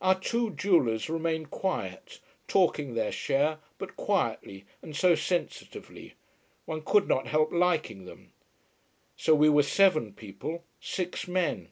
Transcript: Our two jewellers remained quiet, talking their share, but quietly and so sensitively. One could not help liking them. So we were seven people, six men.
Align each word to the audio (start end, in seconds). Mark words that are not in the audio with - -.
Our 0.00 0.14
two 0.14 0.50
jewellers 0.52 1.08
remained 1.10 1.50
quiet, 1.50 2.20
talking 2.46 2.94
their 2.94 3.10
share, 3.10 3.58
but 3.76 3.96
quietly 3.96 4.66
and 4.82 4.94
so 4.94 5.16
sensitively. 5.16 6.14
One 6.64 6.80
could 6.82 7.08
not 7.08 7.26
help 7.26 7.50
liking 7.50 8.04
them. 8.04 8.30
So 9.16 9.34
we 9.34 9.48
were 9.48 9.64
seven 9.64 10.12
people, 10.12 10.62
six 10.80 11.26
men. 11.26 11.70